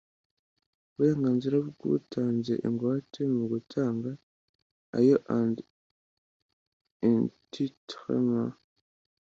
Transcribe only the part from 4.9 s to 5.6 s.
ayo and